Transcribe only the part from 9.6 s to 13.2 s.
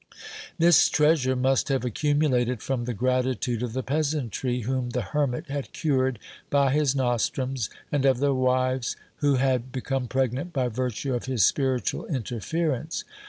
be come pregnant by virtue of his spiritual interference.